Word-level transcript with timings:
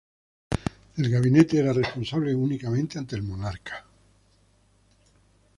El 0.97 1.11
gabinete 1.11 1.59
era 1.59 1.73
responsable 1.73 2.33
únicamente 2.33 2.97
ante 2.97 3.15
el 3.15 3.21
monarca. 3.21 3.85